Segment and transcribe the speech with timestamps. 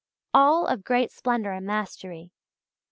[0.33, 2.31] all of great splendour and mastery.